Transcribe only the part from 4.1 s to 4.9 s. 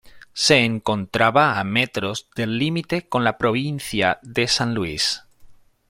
de San